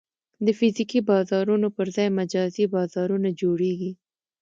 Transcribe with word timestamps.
د 0.45 0.47
فزیکي 0.57 0.99
بازارونو 1.09 1.67
پر 1.75 1.87
ځای 1.95 2.09
مجازي 2.19 2.65
بازارونه 2.75 3.29
جوړېږي. 3.41 3.91